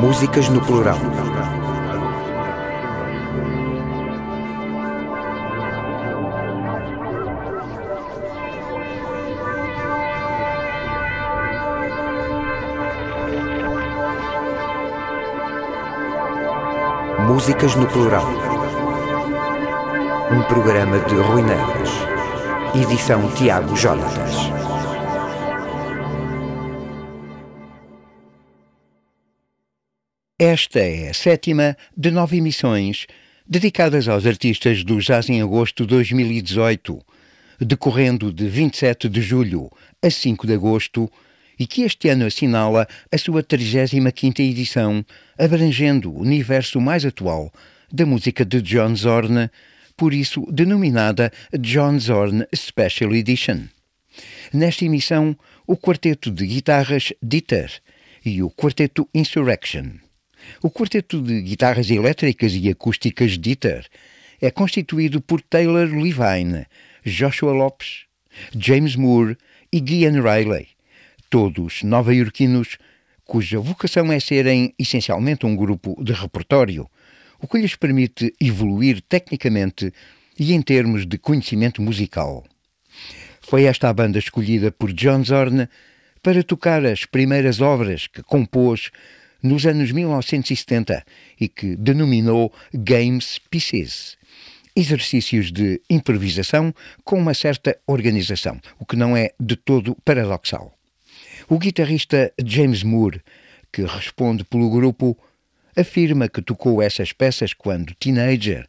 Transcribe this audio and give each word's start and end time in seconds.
Músicas 0.00 0.48
no 0.48 0.62
plural. 0.62 0.96
Músicas 17.26 17.74
no 17.76 17.86
plural. 17.88 18.24
Um 20.32 20.42
programa 20.44 20.98
de 21.00 21.14
Rui 21.14 21.42
Neves. 21.42 21.90
Edição 22.74 23.28
Tiago 23.32 23.76
Jonatas. 23.76 24.69
Esta 30.42 30.78
é 30.78 31.10
a 31.10 31.12
sétima 31.12 31.76
de 31.94 32.10
nove 32.10 32.38
emissões 32.38 33.06
dedicadas 33.46 34.08
aos 34.08 34.24
artistas 34.24 34.82
do 34.82 34.98
Jazz 34.98 35.28
em 35.28 35.42
Agosto 35.42 35.84
2018, 35.84 36.98
decorrendo 37.60 38.32
de 38.32 38.48
27 38.48 39.06
de 39.10 39.20
julho 39.20 39.70
a 40.02 40.08
5 40.08 40.46
de 40.46 40.54
agosto, 40.54 41.12
e 41.58 41.66
que 41.66 41.82
este 41.82 42.08
ano 42.08 42.24
assinala 42.24 42.88
a 43.12 43.18
sua 43.18 43.42
35ª 43.42 44.40
edição, 44.40 45.04
abrangendo 45.38 46.10
o 46.10 46.22
universo 46.22 46.80
mais 46.80 47.04
atual 47.04 47.52
da 47.92 48.06
música 48.06 48.42
de 48.42 48.62
John 48.62 48.96
Zorn, 48.96 49.50
por 49.94 50.14
isso 50.14 50.50
denominada 50.50 51.30
John 51.58 51.98
Zorn 51.98 52.46
Special 52.56 53.14
Edition. 53.14 53.64
Nesta 54.54 54.86
emissão, 54.86 55.36
o 55.66 55.76
quarteto 55.76 56.30
de 56.30 56.46
guitarras 56.46 57.12
Dieter 57.22 57.70
e 58.24 58.42
o 58.42 58.50
quarteto 58.50 59.06
Insurrection. 59.14 60.00
O 60.62 60.70
quarteto 60.70 61.22
de 61.22 61.40
guitarras 61.42 61.90
elétricas 61.90 62.52
e 62.54 62.68
acústicas 62.68 63.38
Dieter 63.38 63.86
é 64.40 64.50
constituído 64.50 65.20
por 65.20 65.40
Taylor 65.42 65.88
Levine, 65.88 66.66
Joshua 67.04 67.52
Lopes, 67.52 68.04
James 68.56 68.96
Moore 68.96 69.36
e 69.72 69.80
Guian 69.80 70.22
Riley, 70.22 70.68
todos 71.28 71.82
nova-iorquinos 71.82 72.78
cuja 73.24 73.60
vocação 73.60 74.10
é 74.12 74.18
serem 74.18 74.74
essencialmente 74.76 75.46
um 75.46 75.54
grupo 75.54 75.96
de 76.02 76.12
repertório, 76.12 76.90
o 77.40 77.46
que 77.46 77.58
lhes 77.58 77.76
permite 77.76 78.34
evoluir 78.40 79.00
tecnicamente 79.02 79.92
e 80.38 80.52
em 80.52 80.60
termos 80.60 81.06
de 81.06 81.16
conhecimento 81.16 81.80
musical. 81.80 82.44
Foi 83.40 83.64
esta 83.64 83.88
a 83.88 83.92
banda 83.92 84.18
escolhida 84.18 84.72
por 84.72 84.92
John 84.92 85.22
Zorn 85.22 85.68
para 86.22 86.42
tocar 86.42 86.84
as 86.84 87.04
primeiras 87.04 87.60
obras 87.60 88.06
que 88.06 88.22
compôs 88.22 88.90
nos 89.42 89.66
anos 89.66 89.90
1970 89.92 91.04
e 91.40 91.48
que 91.48 91.76
denominou 91.76 92.52
Games 92.72 93.38
Pieces. 93.50 94.16
Exercícios 94.74 95.50
de 95.50 95.80
improvisação 95.90 96.74
com 97.04 97.18
uma 97.18 97.34
certa 97.34 97.76
organização, 97.86 98.60
o 98.78 98.86
que 98.86 98.96
não 98.96 99.16
é 99.16 99.30
de 99.38 99.56
todo 99.56 99.96
paradoxal. 100.04 100.72
O 101.48 101.58
guitarrista 101.58 102.32
James 102.44 102.82
Moore, 102.82 103.20
que 103.72 103.82
responde 103.82 104.44
pelo 104.44 104.70
grupo, 104.70 105.18
afirma 105.76 106.28
que 106.28 106.42
tocou 106.42 106.80
essas 106.80 107.12
peças 107.12 107.52
quando 107.52 107.94
teenager, 107.94 108.68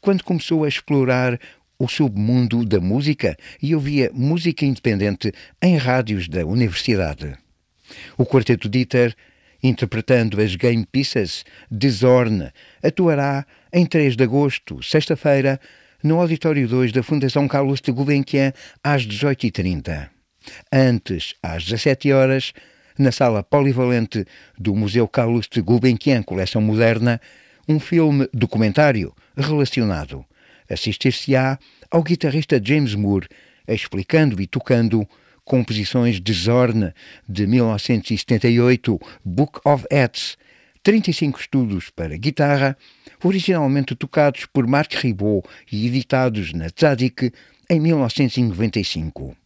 quando 0.00 0.24
começou 0.24 0.64
a 0.64 0.68
explorar 0.68 1.38
o 1.78 1.88
submundo 1.88 2.64
da 2.64 2.80
música 2.80 3.36
e 3.60 3.74
ouvia 3.74 4.10
música 4.14 4.64
independente 4.64 5.32
em 5.60 5.76
rádios 5.76 6.28
da 6.28 6.46
universidade. 6.46 7.36
O 8.16 8.24
quarteto 8.24 8.68
Dieter 8.68 9.14
interpretando 9.62 10.40
as 10.40 10.56
Game 10.56 10.84
Pieces 10.90 11.44
de 11.70 11.88
Zorn, 11.88 12.50
atuará 12.82 13.46
em 13.72 13.86
3 13.86 14.16
de 14.16 14.24
agosto, 14.24 14.82
sexta-feira, 14.82 15.60
no 16.02 16.20
Auditório 16.20 16.66
2 16.66 16.90
da 16.92 17.02
Fundação 17.02 17.46
Carlos 17.46 17.80
de 17.80 17.92
Gulbenkian, 17.92 18.52
às 18.82 19.06
18h30. 19.06 20.08
Antes, 20.72 21.34
às 21.42 21.64
17 21.64 22.12
horas, 22.12 22.52
na 22.98 23.12
sala 23.12 23.42
polivalente 23.42 24.24
do 24.58 24.74
Museu 24.74 25.06
Carlos 25.06 25.46
de 25.48 25.60
Gulbenkian 25.60 26.22
Coleção 26.22 26.60
Moderna, 26.60 27.20
um 27.68 27.78
filme 27.78 28.28
documentário 28.34 29.14
relacionado. 29.36 30.24
Assistir-se-á 30.68 31.58
ao 31.90 32.02
guitarrista 32.02 32.60
James 32.62 32.94
Moore 32.94 33.28
explicando 33.66 34.40
e 34.40 34.46
tocando 34.46 35.06
composições 35.44 36.20
de 36.20 36.32
Zorn 36.32 36.92
de 37.28 37.46
1978, 37.46 39.00
Book 39.24 39.60
of 39.64 39.84
Hats, 39.92 40.36
35 40.82 41.40
estudos 41.40 41.90
para 41.90 42.16
guitarra, 42.16 42.76
originalmente 43.22 43.94
tocados 43.94 44.46
por 44.46 44.66
Marc 44.66 44.94
Ribot 44.94 45.46
e 45.70 45.86
editados 45.86 46.52
na 46.52 46.70
Tzadik 46.70 47.32
em 47.70 47.80
1995. 47.80 49.36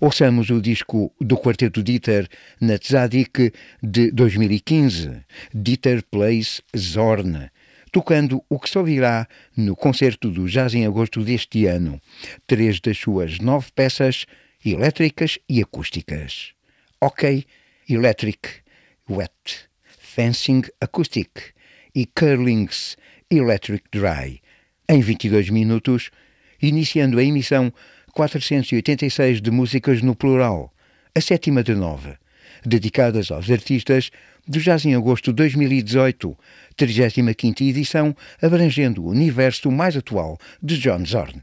Ouçamos 0.00 0.50
o 0.50 0.60
disco 0.60 1.12
do 1.20 1.36
quarteto 1.36 1.82
Dieter 1.82 2.28
na 2.60 2.78
Tzadik 2.78 3.52
de 3.82 4.10
2015, 4.12 5.22
Dieter 5.54 6.02
Plays 6.10 6.62
Zorn, 6.76 7.50
tocando 7.90 8.42
o 8.48 8.58
que 8.58 8.68
só 8.68 8.82
virá 8.82 9.26
no 9.56 9.74
concerto 9.74 10.30
do 10.30 10.48
Jazz 10.48 10.74
em 10.74 10.86
agosto 10.86 11.22
deste 11.22 11.66
ano, 11.66 12.00
três 12.46 12.80
das 12.80 12.98
suas 12.98 13.38
nove 13.38 13.68
peças 13.74 14.26
elétricas 14.64 15.38
e 15.48 15.62
acústicas. 15.62 16.52
OK 17.00 17.44
Electric 17.88 18.40
Wet, 19.08 19.68
Fencing 19.98 20.62
Acoustic 20.80 21.30
e 21.94 22.04
Curlings 22.04 22.96
Electric 23.30 23.84
Dry, 23.90 24.42
em 24.88 25.00
22 25.00 25.48
minutos, 25.50 26.10
iniciando 26.60 27.18
a 27.18 27.24
emissão 27.24 27.72
486 28.12 29.40
de 29.40 29.50
músicas 29.50 30.02
no 30.02 30.14
plural, 30.14 30.74
a 31.14 31.20
sétima 31.20 31.62
de 31.62 31.74
nove, 31.74 32.16
dedicadas 32.64 33.30
aos 33.30 33.50
artistas 33.50 34.10
do 34.46 34.58
Jazz 34.60 34.84
em 34.84 34.94
Agosto 34.94 35.32
2018, 35.32 36.36
35ª 36.76 37.60
edição, 37.62 38.16
abrangendo 38.42 39.04
o 39.04 39.10
universo 39.10 39.70
mais 39.70 39.96
atual 39.96 40.38
de 40.62 40.78
John 40.78 41.04
Zorn. 41.04 41.42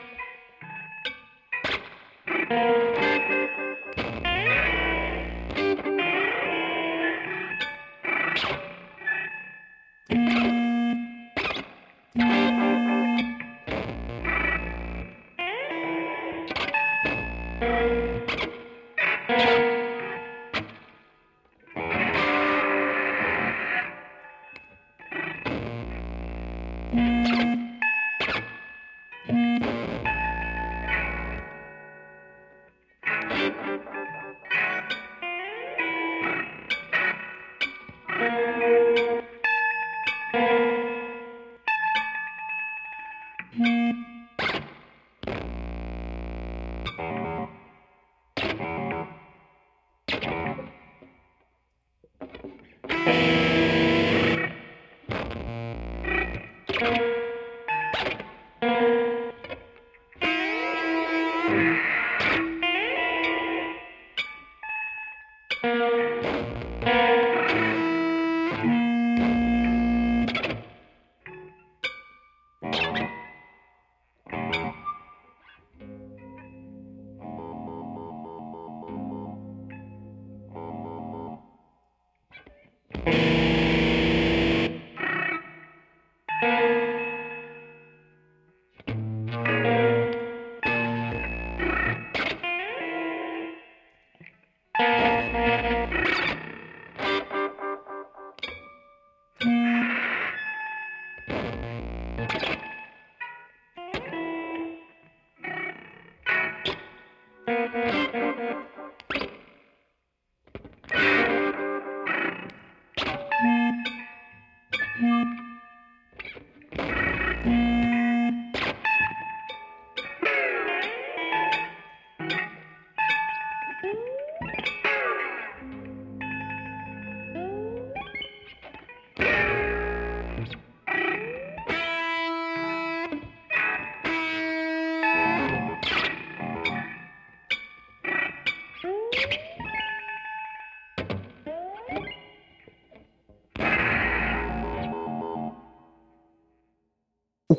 Mm-hmm. 107.51 107.90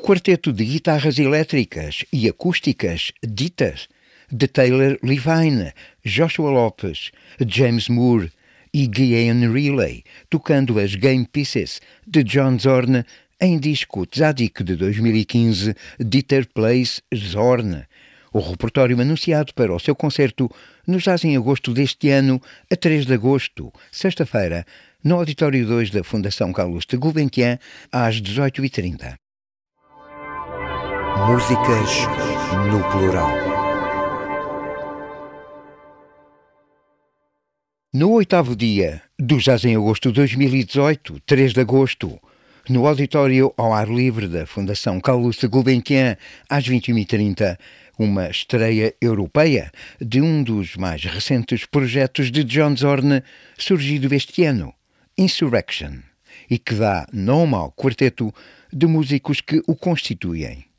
Quarteto 0.03 0.51
de 0.51 0.65
guitarras 0.65 1.17
elétricas 1.17 2.03
e 2.11 2.27
acústicas 2.27 3.13
ditas 3.25 3.87
de 4.29 4.49
Taylor 4.49 4.99
Levine, 5.01 5.71
Joshua 6.03 6.51
Lopes, 6.51 7.11
James 7.47 7.87
Moore 7.87 8.29
e 8.73 8.85
Guian 8.85 9.49
Riley, 9.49 10.03
tocando 10.29 10.77
as 10.77 10.93
Game 10.93 11.25
Pieces 11.25 11.79
de 12.05 12.21
John 12.21 12.59
Zorn 12.59 13.05
em 13.39 13.57
disco 13.57 14.05
Tzadik 14.05 14.61
de 14.61 14.75
2015, 14.75 15.73
Dieter 15.97 16.49
Plays 16.53 17.01
Zorn. 17.15 17.85
O 18.33 18.41
repertório 18.41 18.99
anunciado 18.99 19.53
para 19.53 19.73
o 19.73 19.79
seu 19.79 19.95
concerto 19.95 20.51
no 20.85 20.97
Jazz 20.97 21.23
em 21.23 21.37
agosto 21.37 21.73
deste 21.73 22.09
ano, 22.09 22.41
a 22.69 22.75
3 22.75 23.05
de 23.05 23.13
agosto, 23.13 23.71
sexta-feira, 23.89 24.65
no 25.01 25.15
Auditório 25.15 25.65
2 25.65 25.91
da 25.91 26.03
Fundação 26.03 26.51
Carlos 26.51 26.85
de 26.85 26.97
Gulbenkian, 26.97 27.57
às 27.89 28.21
18h30. 28.21 29.22
Músicas 31.15 31.89
no 32.69 32.83
plural. 32.91 33.29
No 37.93 38.11
oitavo 38.13 38.55
dia 38.55 39.01
do 39.17 39.37
Jazz 39.37 39.63
em 39.63 39.75
Agosto 39.75 40.09
de 40.09 40.15
2018, 40.15 41.21
3 41.21 41.53
de 41.53 41.61
agosto, 41.61 42.19
no 42.67 42.87
auditório 42.87 43.53
ao 43.55 43.73
ar 43.73 43.87
livre 43.87 44.27
da 44.27 44.47
Fundação 44.47 44.99
Carlos 44.99 45.41
Gulbenkian, 45.43 46.17
às 46.49 46.67
21h30, 46.67 47.57
uma 47.97 48.29
estreia 48.29 48.93
europeia 48.99 49.71
de 50.01 50.19
um 50.19 50.43
dos 50.43 50.75
mais 50.75 51.05
recentes 51.05 51.65
projetos 51.65 52.31
de 52.31 52.43
John 52.43 52.75
Zorn, 52.75 53.21
surgido 53.57 54.13
este 54.13 54.43
ano, 54.43 54.73
Insurrection, 55.17 55.99
e 56.49 56.57
que 56.57 56.73
dá 56.73 57.07
nome 57.13 57.53
ao 57.53 57.71
quarteto 57.71 58.33
de 58.73 58.87
músicos 58.87 59.39
que 59.39 59.61
o 59.67 59.75
constituem 59.75 60.72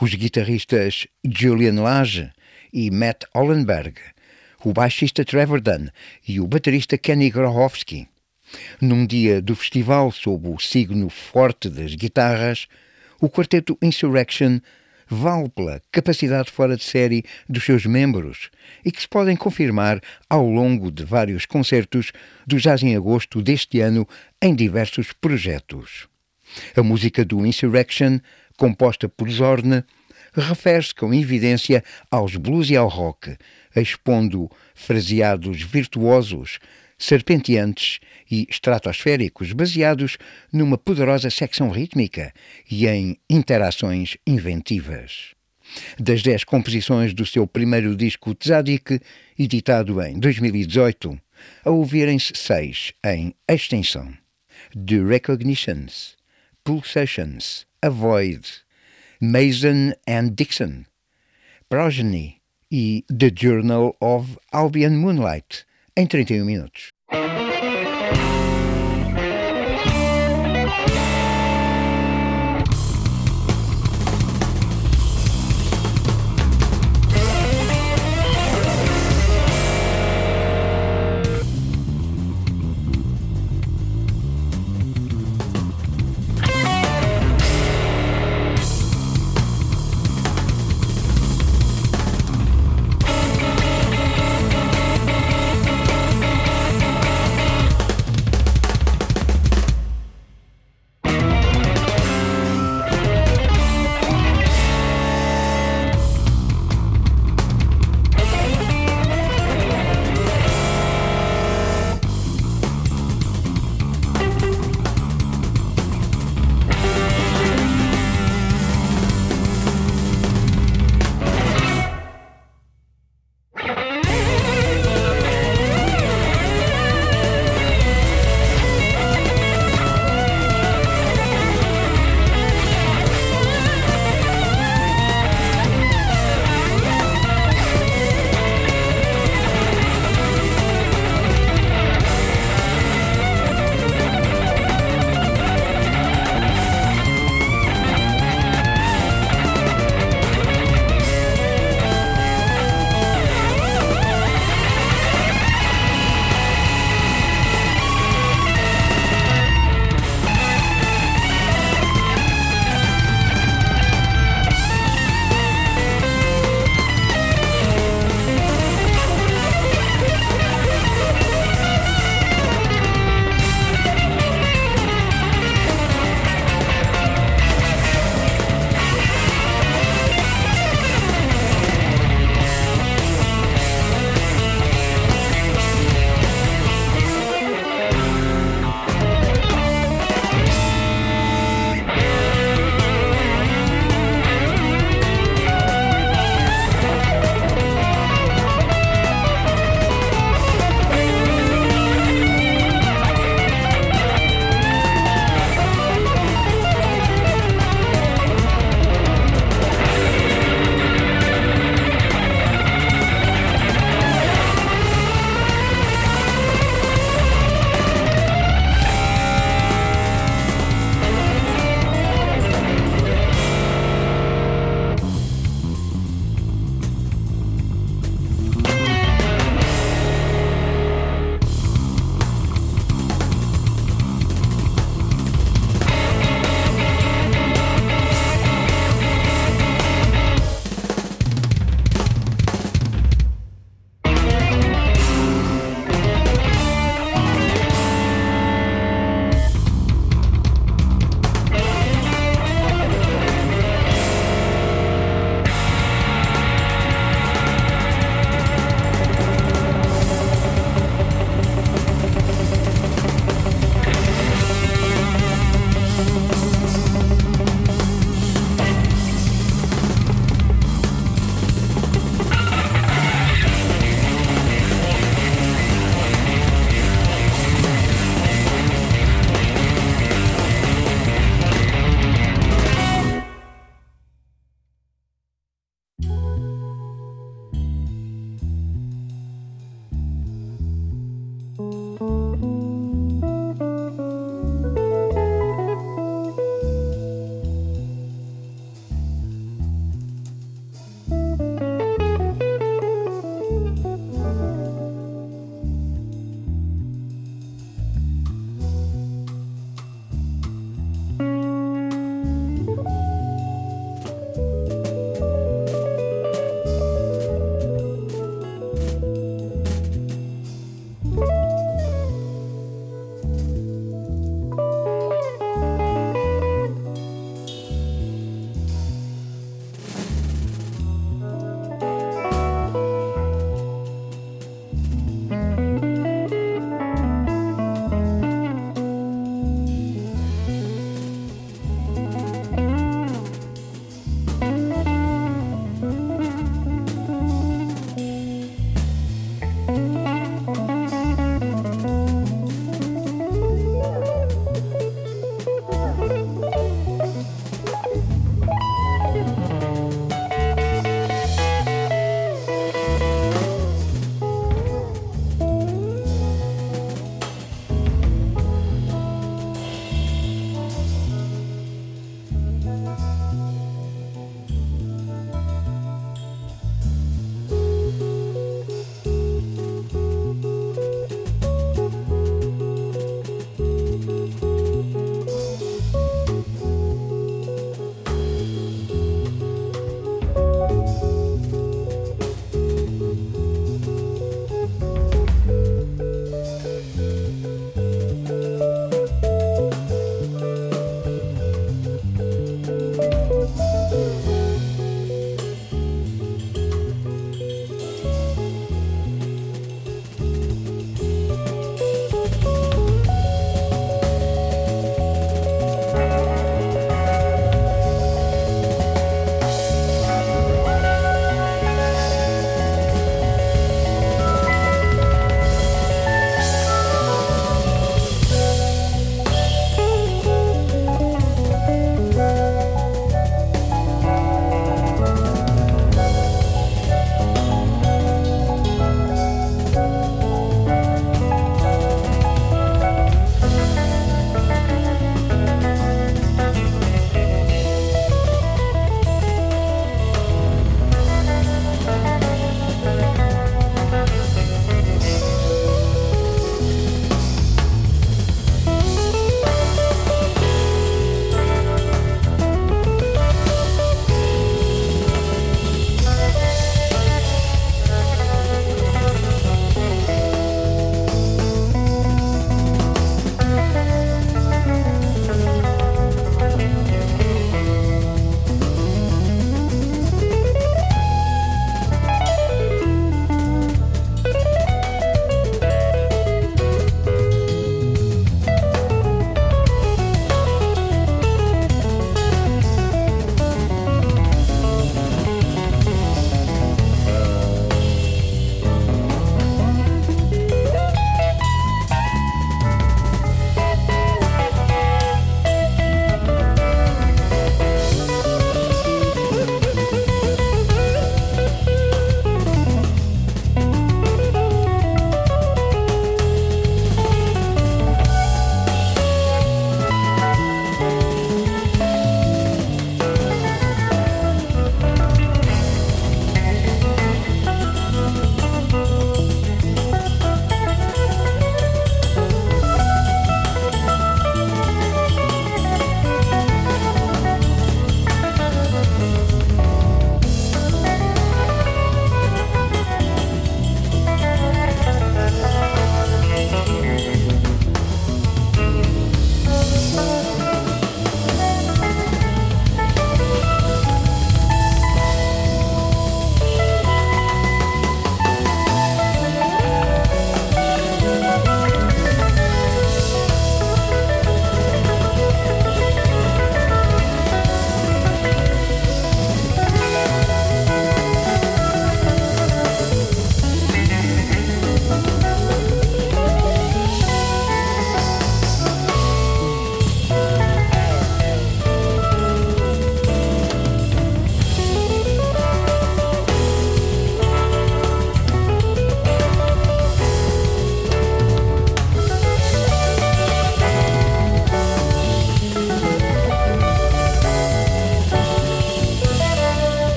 os 0.00 0.14
guitarristas 0.14 1.06
Julian 1.24 1.80
Lage 1.80 2.30
e 2.72 2.90
Matt 2.90 3.24
Hollenberg, 3.34 3.94
o 4.64 4.72
baixista 4.72 5.24
Trevor 5.24 5.60
Dunn 5.60 5.88
e 6.26 6.40
o 6.40 6.46
baterista 6.46 6.98
Kenny 6.98 7.30
Grohowski. 7.30 8.08
Num 8.80 9.06
dia 9.06 9.40
do 9.40 9.54
festival 9.54 10.10
sob 10.10 10.48
o 10.48 10.58
signo 10.58 11.08
forte 11.08 11.68
das 11.68 11.94
guitarras, 11.94 12.66
o 13.20 13.28
quarteto 13.28 13.78
Insurrection 13.80 14.60
vale 15.10 15.48
pela 15.48 15.82
capacidade 15.90 16.50
fora 16.50 16.76
de 16.76 16.84
série 16.84 17.24
dos 17.48 17.64
seus 17.64 17.84
membros 17.84 18.48
e 18.84 18.92
que 18.92 19.02
se 19.02 19.08
podem 19.08 19.36
confirmar 19.36 20.00
ao 20.28 20.48
longo 20.48 20.90
de 20.90 21.04
vários 21.04 21.44
concertos 21.44 22.12
do 22.46 22.58
Jazz 22.58 22.82
em 22.82 22.94
Agosto 22.94 23.42
deste 23.42 23.80
ano 23.80 24.06
em 24.40 24.54
diversos 24.54 25.12
projetos. 25.12 26.08
A 26.76 26.82
música 26.82 27.24
do 27.24 27.44
Insurrection 27.44 28.20
composta 28.60 29.08
por 29.08 29.30
Zorn, 29.30 29.82
refere-se 30.34 30.94
com 30.94 31.14
evidência 31.14 31.82
aos 32.10 32.36
blues 32.36 32.68
e 32.68 32.76
ao 32.76 32.88
rock, 32.88 33.34
expondo 33.74 34.50
fraseados 34.74 35.62
virtuosos, 35.62 36.58
serpenteantes 36.98 38.00
e 38.30 38.46
estratosféricos, 38.50 39.54
baseados 39.54 40.18
numa 40.52 40.76
poderosa 40.76 41.30
secção 41.30 41.70
rítmica 41.70 42.34
e 42.70 42.86
em 42.86 43.16
interações 43.30 44.18
inventivas. 44.26 45.34
Das 45.98 46.22
dez 46.22 46.44
composições 46.44 47.14
do 47.14 47.24
seu 47.24 47.46
primeiro 47.46 47.96
disco 47.96 48.34
Tzadik, 48.34 49.00
editado 49.38 50.02
em 50.02 50.18
2018, 50.18 51.18
a 51.64 51.70
ouvirem-se 51.70 52.34
seis 52.34 52.92
em 53.06 53.34
extensão. 53.48 54.12
The 54.74 55.02
Recognitions, 55.02 56.19
Pulsations, 56.70 57.66
Avoid, 57.82 58.46
Mason 59.20 59.92
and 60.06 60.36
Dixon, 60.36 60.86
Progeny 61.68 62.40
e 62.70 63.02
The 63.08 63.32
Journal 63.32 63.96
of 64.00 64.38
Albion 64.52 64.96
Moonlight, 64.96 65.64
em 65.96 66.06
31 66.06 66.44
minutos. 66.44 66.92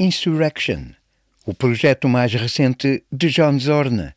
Insurrection, 0.00 0.94
o 1.44 1.52
projeto 1.52 2.08
mais 2.08 2.32
recente 2.32 3.02
de 3.10 3.28
John 3.30 3.58
Zorn, 3.58 4.14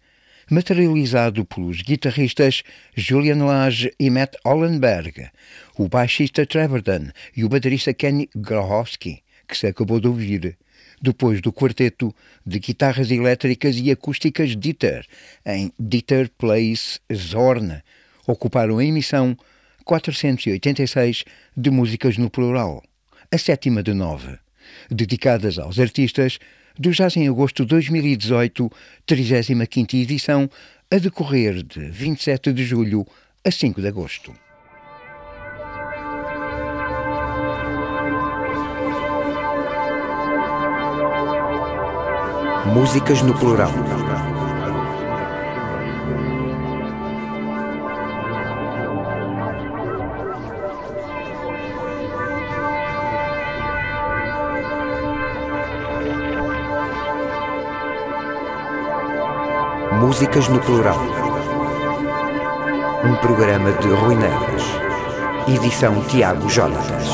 materializado 0.48 1.44
pelos 1.44 1.82
guitarristas 1.82 2.62
Julian 2.96 3.44
Lage 3.44 3.92
e 4.00 4.12
Matt 4.12 4.36
Hollenberg, 4.46 5.32
o 5.76 5.88
baixista 5.88 6.46
Trevor 6.46 6.84
Dunn 6.84 7.10
e 7.36 7.44
o 7.44 7.50
baterista 7.50 7.96
Kenny 7.96 8.30
Grohowski, 8.36 9.24
que 9.48 9.58
se 9.58 9.66
acabou 9.66 10.00
de 10.00 10.08
ouvir, 10.08 10.56
depois 11.02 11.42
do 11.42 11.52
quarteto 11.52 12.14
de 12.46 12.60
guitarras 12.60 13.10
elétricas 13.10 13.76
e 13.76 13.90
acústicas 13.90 14.56
Dieter, 14.56 15.08
em 15.44 15.74
Dieter 15.80 16.30
Plays 16.38 17.02
Zorn, 17.12 17.82
ocuparam 18.28 18.78
a 18.78 18.86
emissão 18.86 19.36
486 19.84 21.24
de 21.58 21.72
músicas 21.72 22.20
no 22.20 22.30
plural, 22.30 22.84
a 23.32 23.38
sétima 23.40 23.82
de 23.82 23.96
nove, 23.96 24.38
dedicadas 24.90 25.58
aos 25.58 25.80
artistas 25.80 26.40
do 26.78 26.92
Jazz 26.92 27.18
em 27.18 27.28
Agosto 27.28 27.66
2018, 27.66 28.72
35ª 29.08 29.94
edição, 29.96 30.50
a 30.90 30.98
decorrer 30.98 31.64
de 31.64 31.80
27 31.90 32.54
de 32.54 32.64
julho 32.64 33.06
a 33.46 33.52
5 33.52 33.82
de 33.82 33.88
agosto. 33.88 34.34
Músicas 42.74 43.22
no 43.24 43.38
plural. 43.38 43.72
Músicas 60.02 60.47
no 60.47 60.60
plural. 60.60 60.97
Um 63.06 63.16
programa 63.18 63.72
de 63.74 63.88
Rui 63.88 64.16
Neves. 64.16 64.64
Edição 65.47 66.02
Tiago 66.06 66.49
Jonatas. 66.49 67.08